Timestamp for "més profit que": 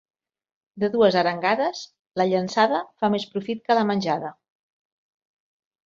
3.17-3.81